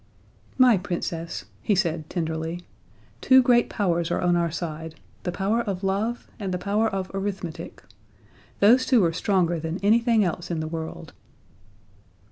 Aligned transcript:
"My 0.57 0.77
Princess," 0.79 1.45
he 1.61 1.75
said 1.75 2.09
tenderly, 2.09 2.63
"two 3.21 3.39
great 3.43 3.69
powers 3.69 4.09
are 4.09 4.19
on 4.19 4.35
our 4.35 4.49
side: 4.49 4.95
the 5.21 5.31
power 5.31 5.61
of 5.61 5.83
Love 5.83 6.27
and 6.39 6.51
the 6.51 6.57
power 6.57 6.87
of 6.89 7.11
Arithmetic. 7.13 7.83
Those 8.61 8.83
two 8.87 9.05
are 9.05 9.13
stronger 9.13 9.59
than 9.59 9.77
anything 9.83 10.23
else 10.23 10.49
in 10.49 10.59
the 10.59 10.67
world." 10.67 11.13